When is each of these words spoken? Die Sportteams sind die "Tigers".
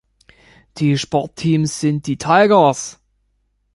Die 0.79 0.97
Sportteams 0.97 1.79
sind 1.79 2.07
die 2.07 2.17
"Tigers". 2.17 2.99